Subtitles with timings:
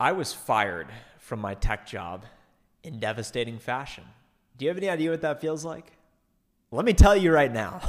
[0.00, 0.86] I was fired
[1.18, 2.24] from my tech job
[2.84, 4.04] in devastating fashion.
[4.56, 5.90] Do you have any idea what that feels like?
[6.70, 7.80] Let me tell you right now.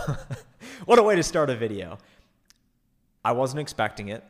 [0.86, 2.00] what a way to start a video.
[3.24, 4.24] I wasn't expecting it.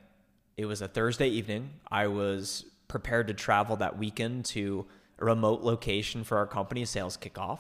[0.58, 1.70] It was a Thursday evening.
[1.90, 4.86] I was prepared to travel that weekend to
[5.18, 7.60] a remote location for our company sales kickoff.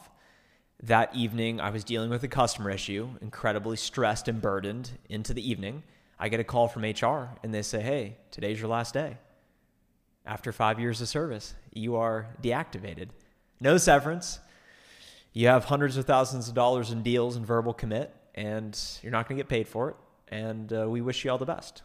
[0.83, 5.49] That evening, I was dealing with a customer issue, incredibly stressed and burdened into the
[5.49, 5.83] evening.
[6.19, 9.15] I get a call from HR and they say, Hey, today's your last day
[10.29, 13.07] after five years of service, you are deactivated.
[13.59, 14.39] No severance.
[15.33, 19.27] You have hundreds of thousands of dollars in deals and verbal commit, and you're not
[19.27, 19.95] going to get paid for it.
[20.27, 21.81] And uh, we wish you all the best.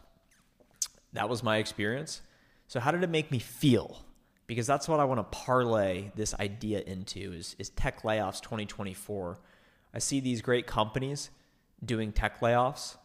[1.13, 2.21] That was my experience.
[2.67, 4.05] So, how did it make me feel?
[4.45, 9.39] Because that's what I want to parlay this idea into is, is tech layoffs 2024.
[9.91, 11.31] I see these great companies
[11.83, 12.97] doing tech layoffs.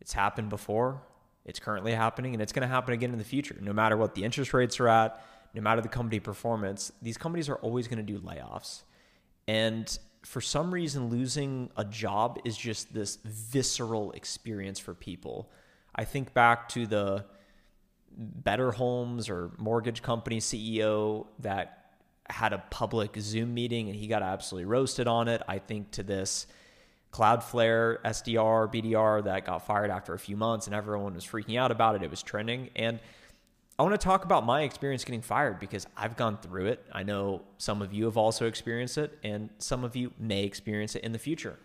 [0.00, 1.02] It's happened before.
[1.46, 3.56] It's currently happening and it's going to happen again in the future.
[3.60, 7.48] No matter what the interest rates are at, no matter the company performance, these companies
[7.48, 8.82] are always going to do layoffs.
[9.46, 15.48] And for some reason, losing a job is just this visceral experience for people.
[15.94, 17.24] I think back to the
[18.18, 21.92] Better Homes or mortgage company CEO that
[22.28, 25.42] had a public Zoom meeting and he got absolutely roasted on it.
[25.46, 26.48] I think to this
[27.12, 31.70] Cloudflare SDR, BDR that got fired after a few months and everyone was freaking out
[31.70, 32.02] about it.
[32.02, 32.70] It was trending.
[32.76, 33.00] And
[33.78, 36.84] I want to talk about my experience getting fired because I've gone through it.
[36.92, 40.94] I know some of you have also experienced it, and some of you may experience
[40.94, 41.58] it in the future.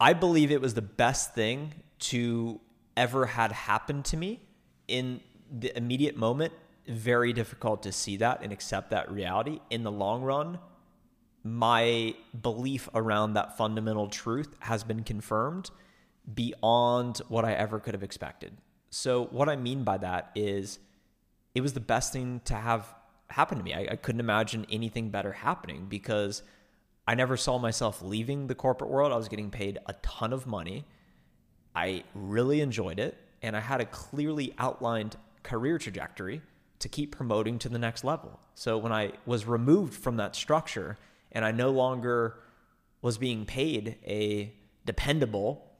[0.00, 2.58] I believe it was the best thing to
[2.96, 4.40] ever had happened to me
[4.88, 5.20] in
[5.50, 6.54] the immediate moment.
[6.88, 9.60] Very difficult to see that and accept that reality.
[9.68, 10.58] In the long run,
[11.44, 15.70] my belief around that fundamental truth has been confirmed
[16.32, 18.56] beyond what I ever could have expected.
[18.90, 20.78] So, what I mean by that is
[21.54, 22.86] it was the best thing to have
[23.28, 23.74] happen to me.
[23.74, 26.42] I, I, couldn't imagine anything better happening because
[27.08, 29.10] I never saw myself leaving the corporate world.
[29.10, 30.84] I was getting paid a ton of money.
[31.74, 33.16] I really enjoyed it.
[33.40, 36.42] And I had a clearly outlined career trajectory
[36.80, 38.38] to keep promoting to the next level.
[38.54, 40.98] So, when I was removed from that structure,
[41.32, 42.38] and I no longer
[43.00, 44.54] was being paid a
[44.84, 45.72] dependable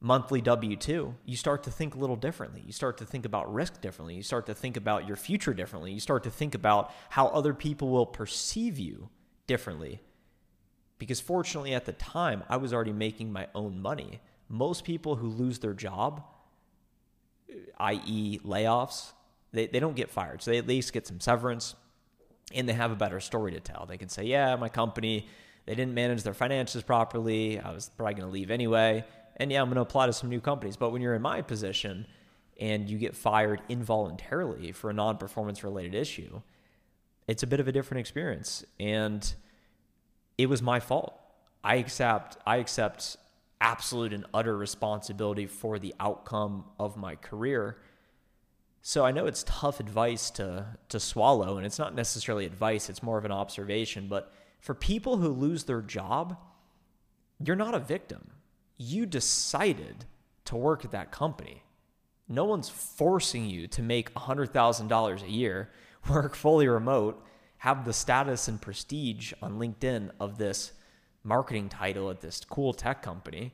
[0.00, 2.62] monthly W 2, you start to think a little differently.
[2.64, 4.14] You start to think about risk differently.
[4.14, 5.92] You start to think about your future differently.
[5.92, 9.10] You start to think about how other people will perceive you
[9.46, 10.00] differently.
[10.98, 14.20] Because fortunately, at the time, I was already making my own money.
[14.48, 16.22] Most people who lose their job,
[17.78, 19.12] i.e., layoffs,
[19.52, 20.42] they, they don't get fired.
[20.42, 21.74] So they at least get some severance
[22.52, 23.86] and they have a better story to tell.
[23.86, 25.26] They can say, yeah, my company,
[25.66, 27.58] they didn't manage their finances properly.
[27.58, 29.04] I was probably going to leave anyway.
[29.36, 30.76] And yeah, I'm going to apply to some new companies.
[30.76, 32.06] But when you're in my position
[32.58, 36.42] and you get fired involuntarily for a non performance related issue,
[37.26, 38.64] it's a bit of a different experience.
[38.78, 39.32] And
[40.36, 41.14] it was my fault.
[41.62, 43.16] I accept, I accept
[43.60, 47.76] absolute and utter responsibility for the outcome of my career
[48.82, 53.02] so I know it's tough advice to to swallow and it's not necessarily advice, it's
[53.02, 56.36] more of an observation, but for people who lose their job,
[57.42, 58.32] you're not a victim.
[58.76, 60.04] You decided
[60.46, 61.62] to work at that company.
[62.28, 65.70] No one's forcing you to make $100,000 a year,
[66.08, 67.24] work fully remote,
[67.58, 70.72] have the status and prestige on LinkedIn of this
[71.22, 73.52] marketing title at this cool tech company.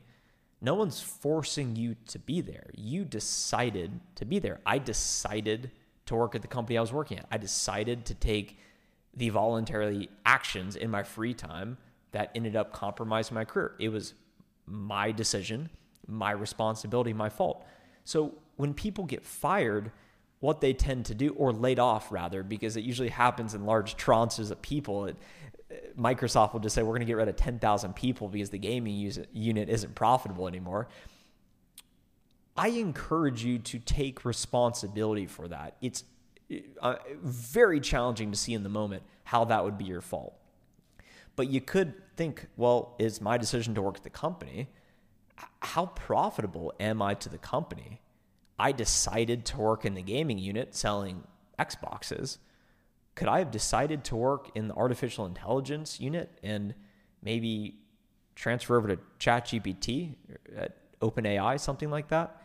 [0.61, 2.69] No one's forcing you to be there.
[2.75, 4.59] You decided to be there.
[4.65, 5.71] I decided
[6.07, 7.27] to work at the company I was working at.
[7.31, 8.57] I decided to take
[9.15, 11.77] the voluntary actions in my free time
[12.11, 13.73] that ended up compromising my career.
[13.79, 14.13] It was
[14.65, 15.69] my decision,
[16.07, 17.65] my responsibility, my fault.
[18.03, 19.91] So when people get fired,
[20.39, 23.97] what they tend to do, or laid off rather, because it usually happens in large
[23.97, 25.05] tranches of people.
[25.05, 25.17] It,
[25.97, 29.11] Microsoft will just say, we're going to get rid of 10,000 people because the gaming
[29.33, 30.87] unit isn't profitable anymore.
[32.55, 35.75] I encourage you to take responsibility for that.
[35.81, 36.03] It's
[36.81, 40.35] uh, very challenging to see in the moment how that would be your fault.
[41.35, 44.69] But you could think, well, is my decision to work at the company?
[45.61, 48.01] How profitable am I to the company?
[48.57, 51.23] I decided to work in the gaming unit selling
[51.59, 52.37] Xboxes
[53.17, 56.75] could I have decided to work in the artificial intelligence unit and
[57.23, 57.79] maybe
[58.35, 60.13] transfer over to ChatGPT
[60.55, 62.39] at OpenAI, something like that?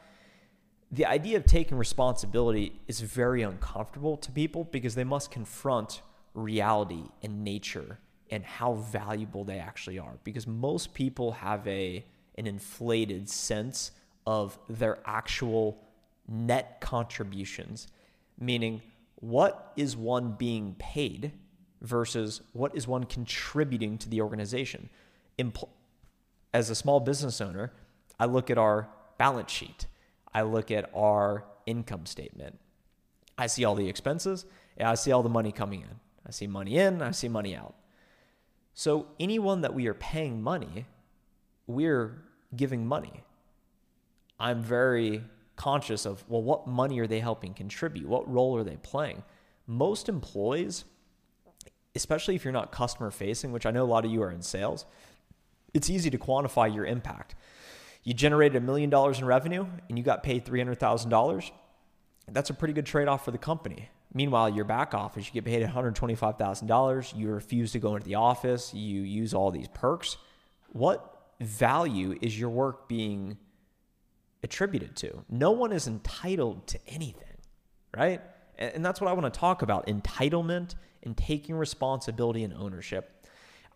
[0.90, 6.00] The idea of taking responsibility is very uncomfortable to people because they must confront
[6.32, 7.98] reality and nature
[8.30, 10.14] and how valuable they actually are.
[10.24, 12.02] Because most people have a
[12.38, 13.90] an inflated sense
[14.26, 15.84] of their actual
[16.26, 17.88] net contributions
[18.38, 18.82] meaning
[19.22, 21.30] what is one being paid
[21.80, 24.90] versus what is one contributing to the organization.
[26.52, 27.72] As a small business owner,
[28.18, 28.88] I look at our
[29.18, 29.86] balance sheet,
[30.34, 32.58] I look at our income statement.
[33.38, 34.44] I see all the expenses,
[34.80, 36.00] I see all the money coming in.
[36.26, 37.74] I see money in, I see money out.
[38.74, 40.86] So, anyone that we are paying money,
[41.68, 42.24] we're
[42.56, 43.22] giving money.
[44.40, 45.22] I'm very
[45.56, 48.08] conscious of, well, what money are they helping contribute?
[48.08, 49.22] What role are they playing?
[49.66, 50.84] Most employees,
[51.94, 54.42] especially if you're not customer facing, which I know a lot of you are in
[54.42, 54.86] sales,
[55.74, 57.34] it's easy to quantify your impact.
[58.04, 61.50] You generated a million dollars in revenue and you got paid $300,000.
[62.28, 63.88] That's a pretty good trade off for the company.
[64.14, 67.16] Meanwhile, your back office, you get paid $125,000.
[67.16, 68.74] You refuse to go into the office.
[68.74, 70.18] You use all these perks.
[70.68, 73.38] What value is your work being
[74.42, 75.24] attributed to?
[75.28, 77.36] No one is entitled to anything,
[77.96, 78.20] right?
[78.58, 83.26] And that's what I want to talk about entitlement and taking responsibility and ownership.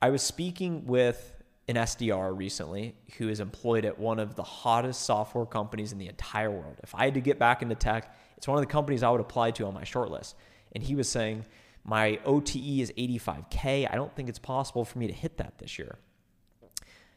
[0.00, 1.34] I was speaking with
[1.68, 6.06] an SDR recently who is employed at one of the hottest software companies in the
[6.06, 6.76] entire world.
[6.82, 9.20] If I had to get back into tech, it's one of the companies I would
[9.20, 10.36] apply to on my short list.
[10.72, 11.46] And he was saying,
[11.84, 13.88] My OTE is 85K.
[13.90, 15.98] I don't think it's possible for me to hit that this year.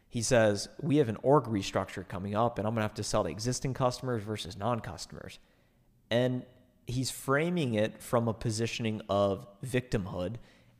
[0.10, 3.04] He says, We have an org restructure coming up, and I'm going to have to
[3.04, 5.40] sell to existing customers versus non customers.
[6.10, 6.44] And
[6.88, 10.36] he's framing it from a positioning of victimhood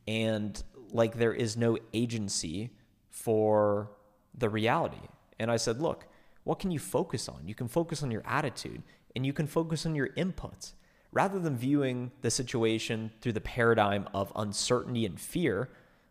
[0.08, 0.62] and
[0.92, 2.70] like there is no agency
[3.08, 3.92] for
[4.36, 5.06] the reality.
[5.38, 6.06] And I said, Look,
[6.42, 7.46] what can you focus on?
[7.46, 8.82] You can focus on your attitude
[9.14, 10.72] and you can focus on your inputs.
[11.12, 15.68] Rather than viewing the situation through the paradigm of uncertainty and fear,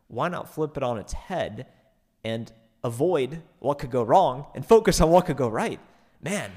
[0.08, 1.68] why not flip it on its head
[2.24, 2.52] and
[2.84, 5.80] avoid what could go wrong and focus on what could go right?
[6.22, 6.52] Man,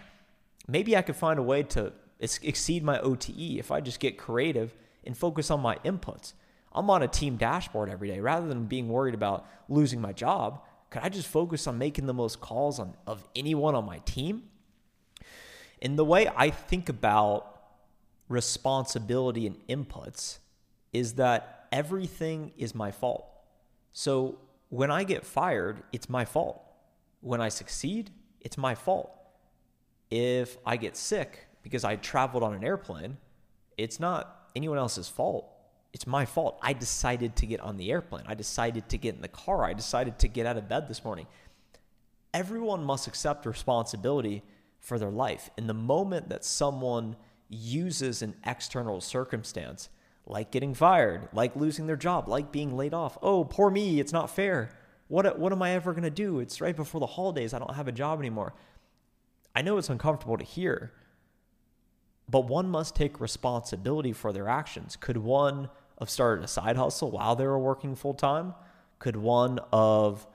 [0.69, 4.75] maybe I could find a way to exceed my OTE if I just get creative
[5.05, 6.35] and focus on my inputs.
[6.73, 10.63] I'm on a team dashboard every day rather than being worried about losing my job.
[10.91, 14.45] Could I just focus on making the most calls on, of anyone on my team?
[15.81, 17.49] And the way I think about
[18.29, 20.39] responsibility and inputs
[20.93, 23.27] is that everything is my fault.
[23.93, 24.39] So
[24.73, 26.63] when I get fired, it's my fault.
[27.21, 28.11] When I succeed,
[28.41, 29.11] it's my fault.
[30.11, 33.19] If I get sick because I traveled on an airplane,
[33.77, 35.47] it's not anyone else's fault.
[35.93, 36.59] It's my fault.
[36.63, 38.25] I decided to get on the airplane.
[38.27, 39.63] I decided to get in the car.
[39.63, 41.27] I decided to get out of bed this morning.
[42.33, 44.43] Everyone must accept responsibility
[44.81, 45.51] for their life.
[45.59, 47.17] In the moment that someone
[47.51, 49.91] uses an external circumstance,
[50.27, 54.13] like getting fired, like losing their job, like being laid off, oh, poor me, it's
[54.13, 54.71] not fair.
[55.09, 56.41] What, what am I ever going to do?
[56.41, 57.53] It's right before the holidays.
[57.53, 58.55] I don't have a job anymore.
[59.55, 60.93] I know it's uncomfortable to hear,
[62.29, 64.97] but one must take responsibility for their actions.
[64.97, 68.55] Could one have started a side hustle while they were working full time?
[68.99, 70.27] Could one of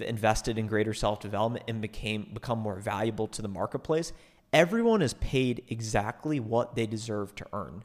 [0.00, 4.12] invested in greater self-development and became become more valuable to the marketplace,
[4.52, 7.84] everyone is paid exactly what they deserve to earn.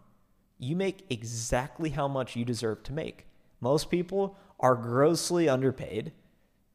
[0.59, 3.27] You make exactly how much you deserve to make.
[3.59, 6.11] Most people are grossly underpaid,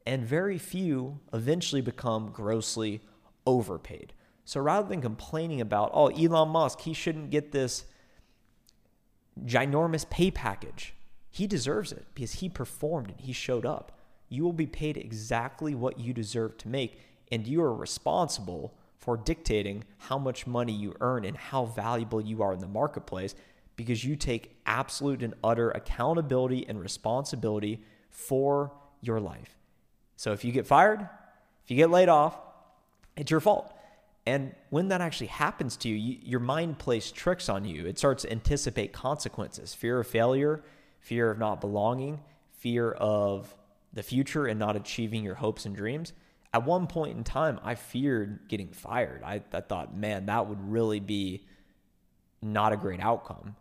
[0.07, 3.01] and very few eventually become grossly
[3.47, 4.13] overpaid.
[4.45, 7.85] So rather than complaining about, oh, Elon Musk, he shouldn't get this
[9.45, 10.95] ginormous pay package,
[11.31, 13.93] he deserves it because he performed and he showed up
[14.33, 16.99] you will be paid exactly what you deserve to make,
[17.31, 22.43] and you are responsible for dictating how much money you earn and how valuable you
[22.43, 23.35] are in the marketplace
[23.77, 29.57] because you take absolute and utter accountability and responsibility for your life.
[30.17, 31.09] So if you get fired,
[31.65, 32.39] if you get laid off,
[33.17, 33.73] it's your fault.
[34.25, 37.87] And when that actually happens to you, you, your mind plays tricks on you.
[37.87, 40.63] It starts to anticipate consequences fear of failure,
[41.01, 42.21] fear of not belonging,
[42.53, 43.55] fear of
[43.93, 46.13] the future and not achieving your hopes and dreams,
[46.55, 49.23] at one point in time, I feared getting fired.
[49.25, 51.47] I, I thought, man, that would really be
[52.43, 53.57] not a great outcome.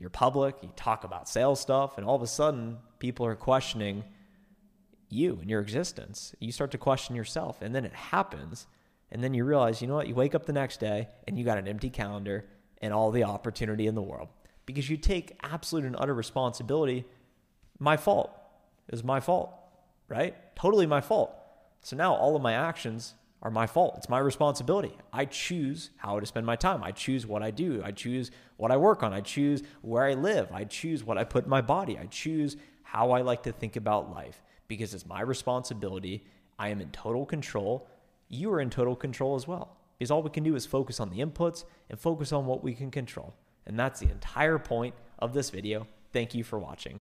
[0.00, 4.02] You're public, you talk about sales stuff, and all of a sudden, people are questioning
[5.10, 6.34] you and your existence.
[6.40, 8.66] You start to question yourself, and then it happens.
[9.12, 10.08] And then you realize, you know what?
[10.08, 12.46] You wake up the next day and you got an empty calendar
[12.80, 14.28] and all the opportunity in the world
[14.66, 17.04] because you take absolute and utter responsibility.
[17.78, 18.30] My fault.
[18.90, 19.52] Was my fault,
[20.08, 20.34] right?
[20.56, 21.32] Totally my fault.
[21.80, 23.94] So now all of my actions are my fault.
[23.96, 24.92] It's my responsibility.
[25.12, 26.82] I choose how to spend my time.
[26.82, 27.82] I choose what I do.
[27.84, 29.12] I choose what I work on.
[29.12, 30.52] I choose where I live.
[30.52, 31.98] I choose what I put in my body.
[31.98, 36.24] I choose how I like to think about life because it's my responsibility.
[36.58, 37.88] I am in total control.
[38.28, 39.76] You are in total control as well.
[40.00, 42.74] because all we can do is focus on the inputs and focus on what we
[42.74, 43.34] can control.
[43.66, 45.86] And that's the entire point of this video.
[46.12, 46.98] Thank you for watching.